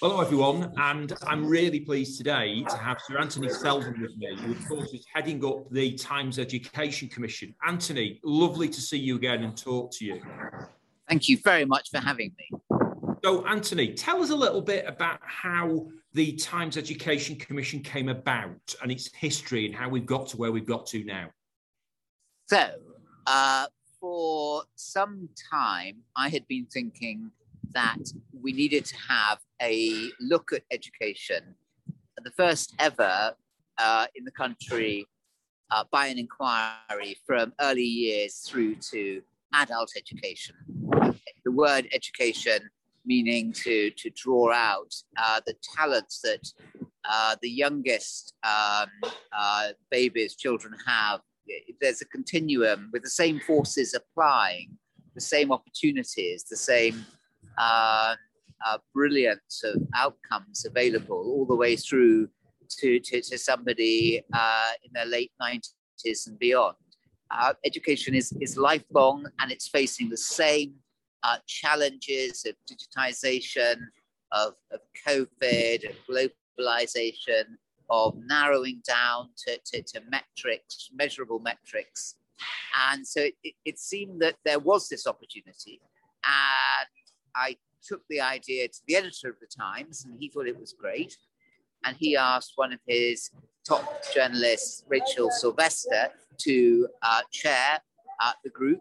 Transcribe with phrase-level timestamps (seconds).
[0.00, 4.52] Hello, everyone, and I'm really pleased today to have Sir Anthony Seldon with me, who,
[4.52, 7.54] of course, is heading up the Times Education Commission.
[7.66, 10.22] Anthony, lovely to see you again and talk to you.
[11.08, 12.58] Thank you very much for having me.
[13.24, 18.74] So, Anthony, tell us a little bit about how the Times Education Commission came about
[18.82, 21.28] and its history and how we've got to where we've got to now.
[22.46, 22.70] So,
[23.26, 23.66] uh,
[24.00, 27.32] for some time, I had been thinking
[27.72, 27.98] that
[28.32, 31.54] we needed to have a look at education,
[32.22, 33.34] the first ever
[33.78, 35.06] uh, in the country
[35.70, 39.22] uh, by an inquiry from early years through to
[39.54, 40.54] adult education.
[41.44, 42.70] The word education
[43.04, 46.52] meaning to, to draw out uh, the talents that
[47.08, 48.88] uh, the youngest um,
[49.32, 51.20] uh, babies, children have.
[51.80, 54.76] There's a continuum with the same forces applying,
[55.14, 57.06] the same opportunities, the same
[57.58, 58.14] uh,
[58.66, 62.28] uh, brilliance of outcomes available all the way through
[62.68, 66.76] to, to, to somebody uh, in their late 90s and beyond.
[67.30, 70.74] Uh, education is, is lifelong and it's facing the same
[71.22, 73.76] uh, challenges of digitization,
[74.32, 77.44] of, of COVID, of globalization,
[77.90, 82.16] of narrowing down to, to, to metrics, measurable metrics.
[82.90, 85.80] And so it, it, seemed that there was this opportunity.
[86.24, 86.88] And
[87.38, 90.74] I took the idea to the editor of the Times, and he thought it was
[90.78, 91.16] great.
[91.84, 93.30] And he asked one of his
[93.66, 97.80] top journalists, Rachel Sylvester, to uh, chair
[98.20, 98.80] uh, the group.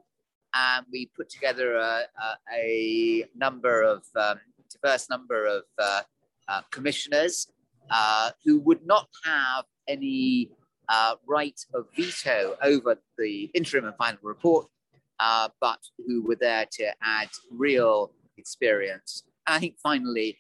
[0.54, 2.04] And we put together a,
[2.52, 6.02] a, a number of um, diverse number of uh,
[6.48, 7.48] uh commissioners
[7.90, 10.50] uh, who would not have any
[10.90, 14.68] uh, right of veto over the interim and final report,
[15.20, 19.24] but who were there to add real experience.
[19.46, 20.38] I think finally,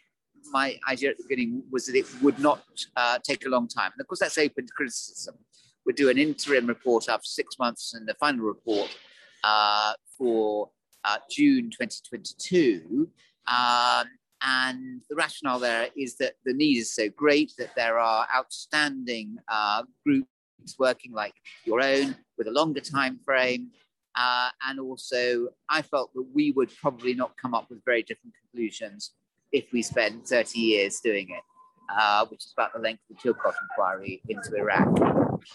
[0.51, 2.63] my idea at the beginning was that it would not
[2.95, 3.91] uh, take a long time.
[3.93, 5.35] And of course, that's open to criticism.
[5.85, 8.95] We'll do an interim report after six months and the final report
[9.43, 10.69] uh, for
[11.03, 13.09] uh, June 2022.
[13.47, 14.07] Um,
[14.41, 19.37] and the rationale there is that the need is so great that there are outstanding
[19.47, 20.27] uh, groups
[20.77, 21.33] working like
[21.65, 23.69] your own with a longer time frame
[24.17, 28.33] uh, and also, I felt that we would probably not come up with very different
[28.41, 29.11] conclusions
[29.51, 31.43] if we spent 30 years doing it,
[31.95, 34.87] uh, which is about the length of the Chilcot inquiry into Iraq.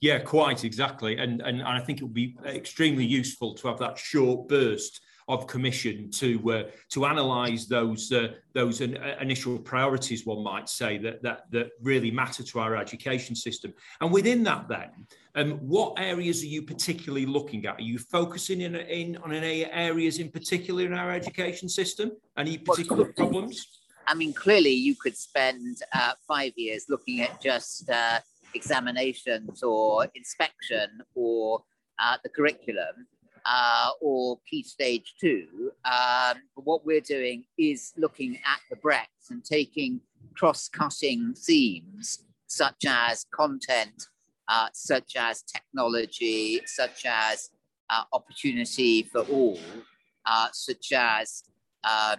[0.00, 1.18] Yeah, quite exactly.
[1.18, 5.46] And, and I think it would be extremely useful to have that short burst of
[5.46, 10.96] commission to uh, to analyse those uh, those in, uh, initial priorities, one might say
[10.98, 13.72] that that that really matter to our education system.
[14.00, 14.90] And within that, then,
[15.34, 17.78] um, what areas are you particularly looking at?
[17.78, 22.12] Are you focusing in, in on any areas in particular in our education system?
[22.36, 23.66] Any particular well, problems?
[24.06, 28.20] I mean, clearly, you could spend uh, five years looking at just uh,
[28.54, 31.62] examinations or inspection or
[31.98, 33.06] uh, the curriculum
[33.48, 35.72] uh, or key stage two.
[35.84, 40.00] Um, what we're doing is looking at the breadth and taking
[40.34, 44.06] cross cutting themes such as content,
[44.48, 47.50] uh, such as technology, such as
[47.90, 49.58] uh, opportunity for all,
[50.26, 51.44] uh, such as
[51.84, 52.16] um,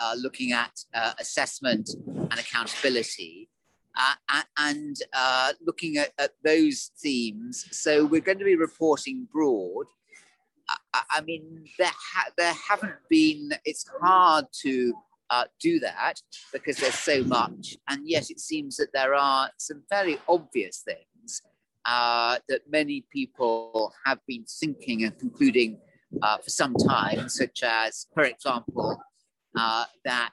[0.00, 3.48] uh, looking at uh, assessment and accountability.
[4.56, 4.96] and
[5.64, 7.66] looking at, at those themes.
[7.72, 9.86] So, we're going to be reporting broad,
[10.94, 14.94] I, mean, there, ha- there haven't been, it's hard to
[15.30, 16.14] uh, do that
[16.52, 17.76] because there's so much.
[17.88, 21.42] And yet it seems that there are some very obvious things
[21.84, 25.78] uh, that many people have been thinking and concluding
[26.22, 28.98] uh, for some time, such as, for example,
[29.58, 30.32] uh, that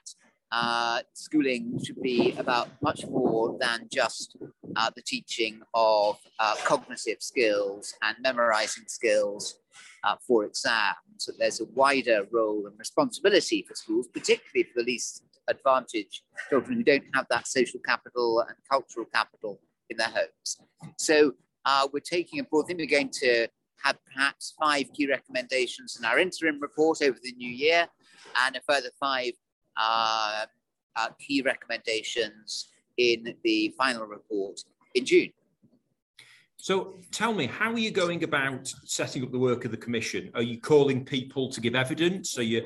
[0.52, 4.36] uh, schooling should be about much more than just
[4.76, 6.18] uh, the teaching of
[6.64, 9.58] cognitive skills and memorizing skills
[10.04, 14.84] uh, for exams, that there's a wider role and responsibility for schools, particularly for the
[14.84, 20.58] least advantaged children who don't have that social capital and cultural capital in their homes.
[20.98, 21.34] So
[21.64, 22.76] uh, we're taking a broad thing.
[22.76, 23.48] We're going to
[23.82, 27.86] have perhaps five key recommendations in our interim report over the new year
[28.44, 29.32] and a further five
[29.76, 30.46] uh,
[30.96, 34.60] uh, key recommendations in the final report
[34.94, 35.32] in June.
[36.56, 40.30] So tell me, how are you going about setting up the work of the commission?
[40.34, 42.38] Are you calling people to give evidence?
[42.38, 42.64] Are you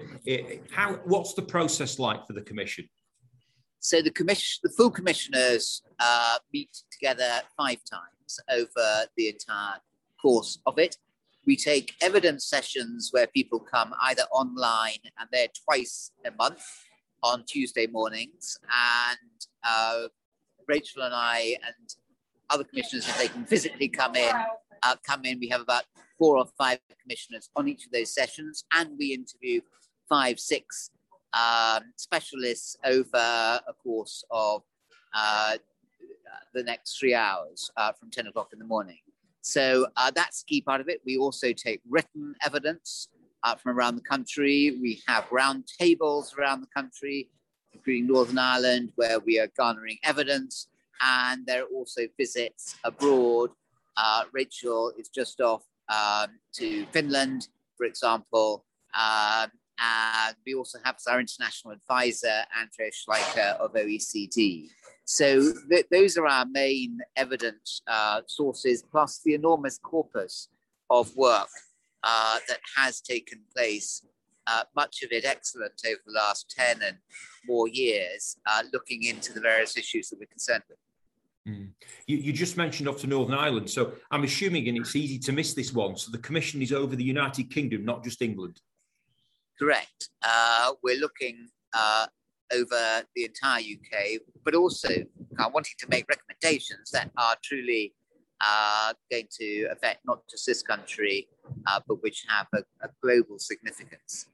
[0.71, 0.95] how?
[1.05, 2.89] What's the process like for the commission?
[3.81, 9.81] So the commission, the full commissioners uh, meet together five times over the entire
[10.21, 10.97] course of it.
[11.47, 16.63] We take evidence sessions where people come either online and they're twice a month,
[17.23, 20.09] on Tuesday mornings, and uh,
[20.71, 21.95] Rachel and I and
[22.49, 24.33] other commissioners, if they can physically come in,
[24.83, 25.39] uh, come in.
[25.41, 25.85] We have about
[26.19, 29.61] four or five commissioners on each of those sessions, and we interview
[30.09, 30.91] five, six
[31.33, 34.63] um, specialists over a course of
[35.15, 35.57] uh,
[36.55, 38.99] the next three hours uh, from 10 o'clock in the morning.
[39.43, 41.01] So uh, that's key part of it.
[41.05, 43.09] We also take written evidence
[43.43, 44.79] uh, from around the country.
[44.81, 47.29] We have round tables around the country,
[47.81, 50.69] including Northern Ireland, where we are garnering evidence.
[51.03, 53.51] And there are also visits abroad.
[53.97, 58.65] Uh, Rachel is just off um, to Finland, for example.
[58.95, 64.69] Um, and we also have our international advisor, Andreas Schleicher of OECD.
[65.07, 70.49] So th- those are our main evidence uh, sources, plus the enormous corpus
[70.91, 71.49] of work
[72.03, 74.05] uh, that has taken place,
[74.51, 76.97] uh, much of it excellent over the last 10 and
[77.47, 80.79] more years, uh, looking into the various issues that we're concerned with.
[81.49, 81.71] Mm.
[82.07, 85.33] You, you, just mentioned off to Northern Ireland, so I'm assuming, and it's easy to
[85.33, 85.97] miss this one.
[85.97, 88.61] So the commission is over the United Kingdom, not just England.
[89.59, 90.09] Correct.
[90.23, 92.07] Uh, we're looking uh,
[92.53, 97.95] over the entire UK, but also uh, wanting to make recommendations that are truly
[98.41, 101.29] uh, going to affect not just this country,
[101.67, 104.27] uh, but which have a, a, global significance.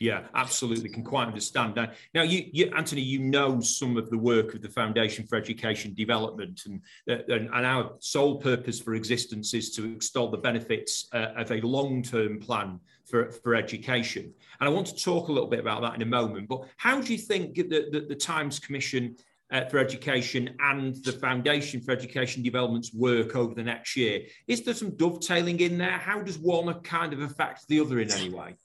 [0.00, 0.88] Yeah, absolutely.
[0.88, 1.94] Can quite understand that.
[2.14, 5.94] Now, you, you, Anthony, you know some of the work of the Foundation for Education
[5.94, 11.28] Development, and, and, and our sole purpose for existence is to extol the benefits uh,
[11.36, 14.34] of a long-term plan for, for education.
[14.60, 16.48] And I want to talk a little bit about that in a moment.
[16.48, 19.16] But how do you think that the, the Times Commission
[19.54, 24.62] uh, for Education and the Foundation for Education Development's work over the next year, is
[24.62, 25.92] there some dovetailing in there?
[25.92, 28.56] How does one kind of affect the other in any way?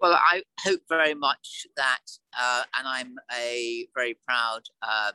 [0.00, 2.02] Well, I hope very much that,
[2.38, 5.12] uh, and I'm a very proud um,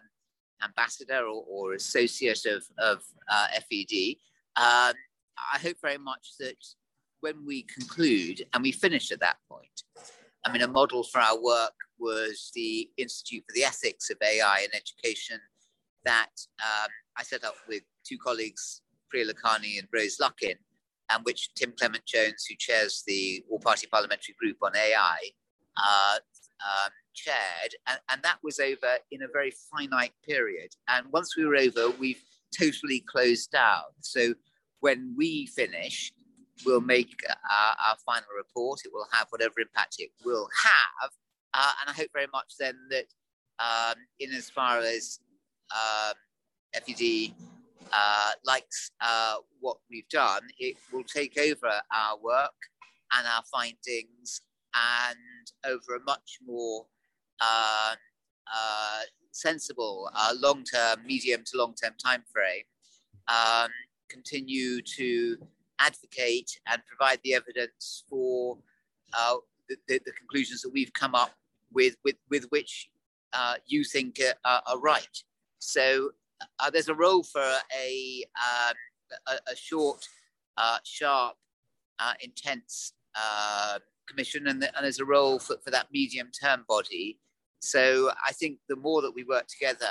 [0.64, 4.16] ambassador or, or, associate of, of uh, FED.
[4.56, 4.96] Um,
[5.54, 6.58] I hope very much that
[7.20, 9.84] when we conclude and we finish at that point,
[10.44, 14.60] I mean, a model for our work was the Institute for the Ethics of AI
[14.60, 15.40] in Education
[16.06, 16.32] that
[16.64, 20.56] um, I set up with two colleagues, Priya Lakhani and Rose Luckin,
[21.10, 25.18] and which Tim Clement Jones, who chairs the All Party Parliamentary Group on AI,
[25.78, 26.18] uh,
[26.62, 27.76] um, chaired.
[27.88, 30.72] And, and that was over in a very finite period.
[30.88, 32.24] And once we were over, we've
[32.58, 33.84] totally closed down.
[34.02, 34.34] So
[34.80, 36.14] when we finish,
[36.66, 37.16] we'll make
[37.50, 38.82] our, our, final report.
[38.86, 41.12] It will have whatever impact it will have.
[41.54, 43.06] Uh, and I hope very much then that,
[43.60, 45.20] um, in as far as
[45.74, 46.14] um,
[46.74, 47.34] FED
[47.92, 52.54] uh, likes uh, what we've done, it will take over our work
[53.12, 54.42] and our findings,
[54.76, 55.18] and
[55.66, 56.86] over a much more
[57.42, 57.96] uh,
[58.54, 62.64] uh sensible, uh, long-term, medium to long-term time frame,
[63.28, 63.70] um,
[64.10, 65.38] continue to
[65.80, 68.58] advocate and provide the evidence for
[69.18, 69.36] uh,
[69.88, 71.32] the, the, conclusions that we've come up
[71.72, 72.90] with, with, with which
[73.34, 75.24] uh, you think are, are right.
[75.60, 76.12] So
[76.60, 78.76] uh, there's a role for a, um,
[79.28, 80.06] a, a, short,
[80.58, 81.36] uh, sharp,
[82.00, 86.66] uh, intense uh, commission, and, the, and, there's a role for, for that medium term
[86.68, 87.20] body.
[87.62, 89.90] So I think the more that we work together,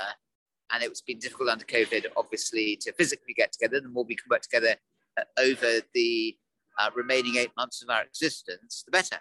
[0.71, 4.27] and it's been difficult under COVID, obviously, to physically get together, the more we can
[4.29, 4.75] work together
[5.17, 6.35] uh, over the
[6.79, 9.17] uh, remaining eight months of our existence, the better.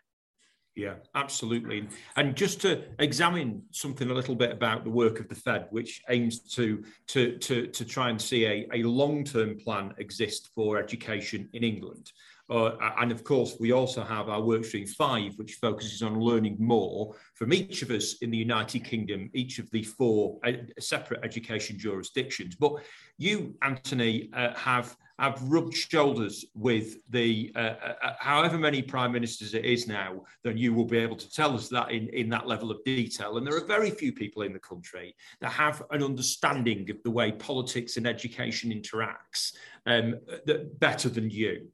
[0.79, 1.89] Yeah, absolutely.
[2.15, 6.03] And just to examine something a little bit about the work of the Fed, which
[6.09, 11.49] aims to to to, to try and see a, a long-term plan exist for education
[11.53, 12.13] in England.
[12.49, 17.13] Uh, and of course, we also have our workstream five, which focuses on learning more
[17.35, 21.77] from each of us in the United Kingdom, each of the four uh, separate education
[21.77, 22.55] jurisdictions.
[22.55, 22.75] But
[23.19, 29.13] you, Anthony, uh, have have rubbed shoulders with the uh, uh, uh, however many prime
[29.13, 32.29] ministers it is now, then you will be able to tell us that in, in
[32.29, 33.37] that level of detail.
[33.37, 37.11] And there are very few people in the country that have an understanding of the
[37.11, 39.55] way politics and education interacts
[39.87, 41.69] um, that, better than you.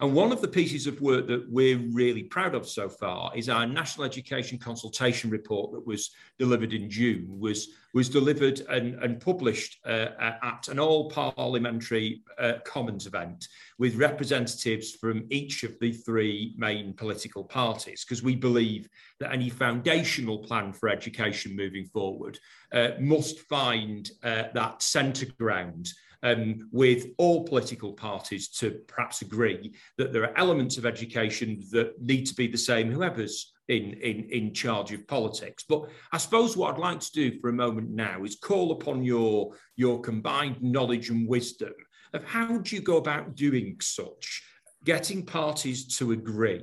[0.00, 3.50] And one of the pieces of work that we're really proud of so far is
[3.50, 9.20] our National Education Consultation Report that was delivered in June, was, was delivered and, and
[9.20, 10.06] published uh,
[10.42, 13.46] at an all parliamentary uh, Commons event
[13.78, 18.88] with representatives from each of the three main political parties, because we believe
[19.18, 22.38] that any foundational plan for education moving forward
[22.72, 29.74] uh, must find uh, that centre ground um, with all political parties to perhaps agree
[29.98, 34.28] that there are elements of education that need to be the same, whoever's in, in,
[34.30, 35.64] in charge of politics.
[35.68, 39.02] But I suppose what I'd like to do for a moment now is call upon
[39.04, 41.72] your, your combined knowledge and wisdom
[42.12, 44.42] of how do you go about doing such,
[44.84, 46.62] getting parties to agree,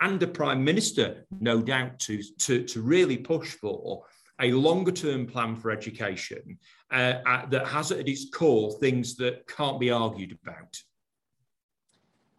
[0.00, 4.04] and the Prime Minister, no doubt, to, to, to really push for
[4.40, 6.58] a longer term plan for education
[6.92, 10.76] uh, uh, that has at its core things that can't be argued about?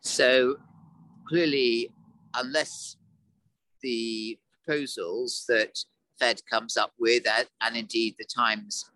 [0.02, 0.58] So
[1.28, 1.92] clearly,
[2.34, 2.98] unless
[3.82, 5.78] the proposals that
[6.20, 7.24] Fed comes up with,
[7.62, 8.90] and indeed the Times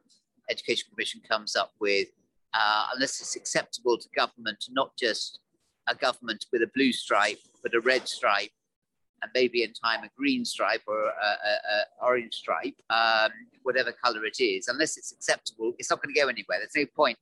[0.49, 2.07] Education Commission comes up with,
[2.53, 5.39] uh, unless it's acceptable to government, not just
[5.87, 8.51] a government with a blue stripe, but a red stripe,
[9.33, 13.31] maybe in time a green stripe or a, orange stripe, um,
[13.63, 16.57] whatever color it is, unless it's acceptable, it's not going to go anywhere.
[16.59, 17.17] There's no point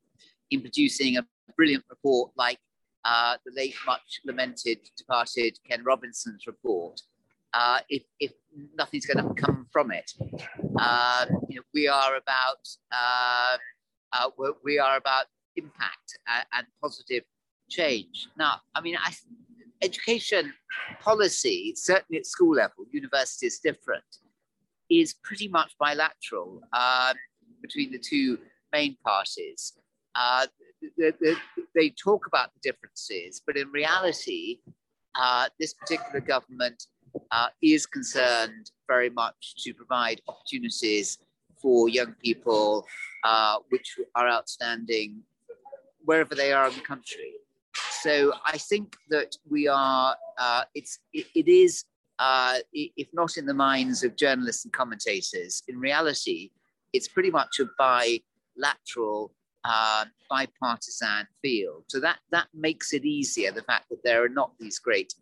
[0.51, 1.25] in producing a
[1.55, 2.59] brilliant report like
[3.05, 7.01] uh, the late, much lamented, departed Ken Robinson's report,
[7.53, 8.31] uh, if, if
[8.75, 10.11] nothing's going to come from it.
[10.79, 13.59] Um, you know, we are about um,
[14.11, 14.29] uh,
[14.63, 15.25] we are about
[15.55, 17.23] impact and, and positive
[17.69, 18.27] change.
[18.37, 19.13] Now, I mean, I,
[19.81, 20.53] education
[21.01, 24.03] policy, certainly at school level, university is different,
[24.89, 27.15] is pretty much bilateral um,
[27.61, 28.37] between the two
[28.71, 29.73] main parties.
[30.15, 30.47] Uh,
[30.97, 31.35] they, they,
[31.75, 34.59] they, talk about the differences, but in reality,
[35.15, 36.87] uh, this particular government
[37.31, 41.19] uh, is concerned very much to provide opportunities
[41.61, 42.85] for young people
[43.23, 45.21] uh, which are outstanding
[46.05, 47.33] wherever they are in the country.
[48.01, 51.83] So I think that we are, uh, it's, it, it is,
[52.17, 56.51] uh, if not in the minds of journalists and commentators, in reality,
[56.93, 59.33] it's pretty much a bilateral,
[59.63, 61.83] uh, bipartisan field.
[61.87, 65.13] So that, that makes it easier, the fact that there are not these great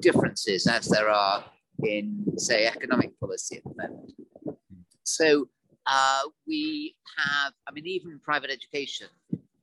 [0.00, 1.44] differences as there are
[1.84, 4.12] in, say, economic policy at the moment.
[5.04, 5.48] So
[5.86, 9.08] uh, we have, I mean, even private education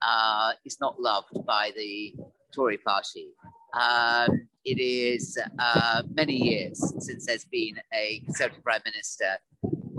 [0.02, 2.16] uh, is not loved by the
[2.54, 3.30] Tory party.
[3.74, 9.38] Um, it is uh, many years since there's been a Conservative Prime Minister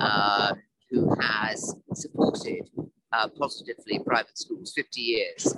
[0.00, 0.54] uh,
[0.90, 2.70] who has supported
[3.12, 5.56] uh, positively private schools 50 years.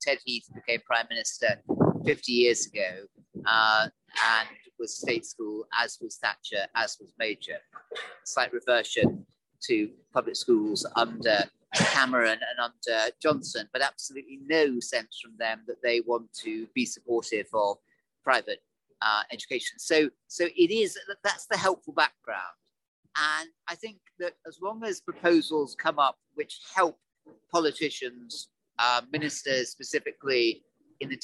[0.00, 1.62] Ted Heath became Prime Minister
[2.04, 3.06] 50 years ago
[3.46, 3.88] uh,
[4.38, 4.48] and
[4.78, 7.58] was state school, as was Thatcher, as was Major.
[8.24, 9.26] Slight reversion
[9.68, 15.82] to public schools under Cameron and under Johnson, but absolutely no sense from them that
[15.82, 17.78] they want to be supportive of
[18.24, 18.60] private
[19.02, 19.78] uh, education.
[19.78, 22.56] So, so it is that's the helpful background,
[23.16, 26.98] and I think that as long as proposals come up which help
[27.52, 28.48] politicians,
[28.78, 30.62] uh, ministers specifically
[31.00, 31.16] in the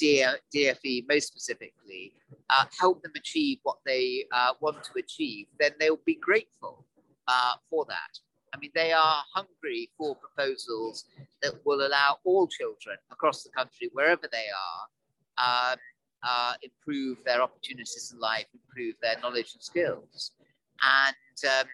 [0.55, 2.13] DFE most specifically,
[2.49, 6.85] uh, help them achieve what they uh, want to achieve, then they'll be grateful
[7.27, 8.19] uh, for that.
[8.53, 11.05] I mean, they are hungry for proposals
[11.41, 14.45] that will allow all children across the country, wherever they
[15.37, 15.77] are, um,
[16.23, 20.31] uh, improve their opportunities in life, improve their knowledge and skills.
[20.81, 21.67] And um,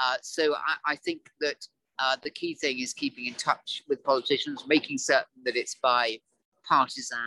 [0.00, 1.66] uh, so I, I, think that
[1.98, 7.18] uh, the key thing is keeping in touch with politicians, making certain that it's bipartisan,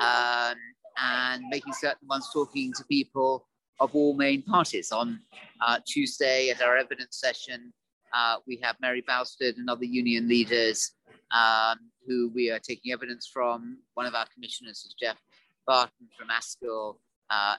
[0.00, 0.56] um,
[1.00, 3.46] and making certain ones talking to people
[3.80, 4.92] of all main parties.
[4.92, 5.20] On
[5.60, 7.72] uh, Tuesday at our evidence session,
[8.14, 10.92] uh, we have Mary Bousted and other union leaders
[11.30, 13.78] um, who we are taking evidence from.
[13.94, 15.18] One of our commissioners is Geoff
[15.66, 16.96] Barton from ASCL,
[17.30, 17.56] uh,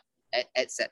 [0.55, 0.89] etc.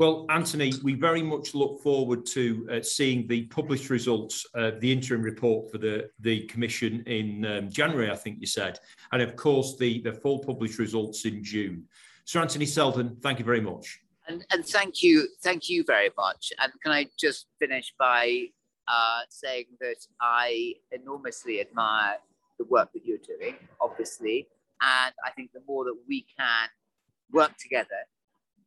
[0.00, 4.90] Well, Anthony, we very much look forward to uh, seeing the published results of the
[4.90, 8.78] interim report for the, the Commission in um, January, I think you said,
[9.12, 11.84] and of course the, the full published results in June.
[12.24, 14.00] Sir Anthony Seldon, thank you very much.
[14.30, 16.52] And, and thank you, thank you very much.
[16.60, 18.44] And can I just finish by
[18.86, 22.14] uh, saying that I enormously admire
[22.56, 24.46] the work that you're doing, obviously,
[24.80, 26.68] and I think the more that we can
[27.32, 28.06] work together.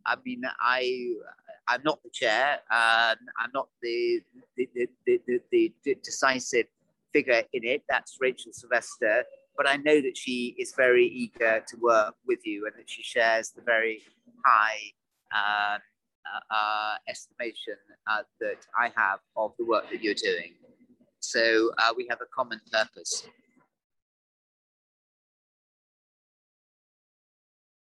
[0.06, 1.14] I mean, I
[1.70, 2.60] I'm not the chair.
[2.70, 4.20] Um, I'm not the
[4.58, 4.68] the,
[5.06, 6.66] the, the, the decisive
[7.14, 7.84] figure in it.
[7.90, 9.24] That's Rachel Sylvester.
[9.56, 13.02] But I know that she is very eager to work with you and that she
[13.02, 14.02] shares the very
[14.44, 14.92] high
[15.34, 15.78] uh,
[16.50, 20.54] uh, estimation uh, that I have of the work that you're doing.
[21.20, 23.28] So uh, we have a common purpose.